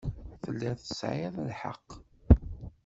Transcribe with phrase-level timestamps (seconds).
[0.43, 1.87] Telliḍ tesɛiḍ lḥeqq.